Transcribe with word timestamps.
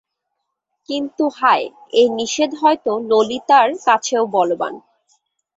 কিন্তু 0.89 1.23
হায়, 1.37 1.65
এ 1.93 2.03
নিষেধ 2.17 2.51
হয়তো 2.61 2.91
ললিতার 3.09 3.69
কাছেও 3.85 4.23
বলবান। 4.35 4.73